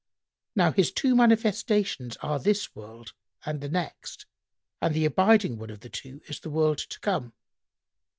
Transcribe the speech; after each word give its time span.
Now 0.55 0.71
his 0.71 0.91
two 0.91 1.15
manifestations 1.15 2.17
are 2.23 2.39
this 2.39 2.75
world 2.75 3.13
and 3.45 3.61
the 3.61 3.69
next, 3.69 4.25
and 4.81 4.95
the 4.95 5.05
abiding 5.05 5.59
one 5.59 5.69
of 5.69 5.81
the 5.81 5.89
two 5.89 6.21
is 6.27 6.39
the 6.39 6.49
world 6.49 6.79
to 6.79 6.99
come." 7.01 7.33